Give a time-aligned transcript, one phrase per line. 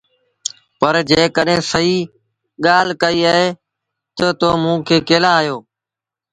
[0.79, 2.09] پر جيڪڏهينٚ سهيٚ
[2.65, 3.47] ڳآل ڪئيٚ اهي
[4.17, 5.57] تا تو موٚنٚ کي ڪݩهݩ لآ هݩيو؟